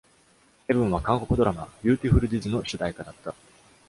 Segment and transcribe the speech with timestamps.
[0.67, 3.35] ヘヴンは韓国ドラマ「ビューティフルディズ」の主題歌だった。